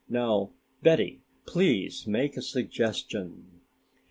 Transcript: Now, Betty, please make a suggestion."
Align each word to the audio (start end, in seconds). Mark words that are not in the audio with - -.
Now, 0.09 0.49
Betty, 0.81 1.21
please 1.45 2.07
make 2.07 2.35
a 2.35 2.41
suggestion." 2.41 3.61